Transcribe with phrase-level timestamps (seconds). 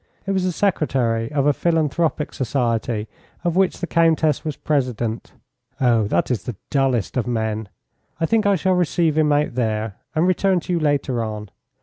[0.25, 3.07] It was the secretary of a philanthropic society
[3.43, 5.33] of which the Countess was president.
[5.79, 7.69] "Oh, that is the dullest of men.
[8.19, 11.49] I think I shall receive him out there, and return to you later on.